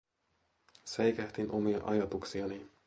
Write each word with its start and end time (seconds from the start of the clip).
Säikähdin 0.93 1.51
omia 1.51 1.81
ajatuksiani. 1.93 2.63